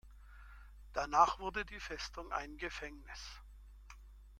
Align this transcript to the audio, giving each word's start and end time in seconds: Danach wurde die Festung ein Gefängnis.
Danach 0.93 1.37
wurde 1.37 1.63
die 1.63 1.79
Festung 1.79 2.31
ein 2.31 2.57
Gefängnis. 2.57 3.43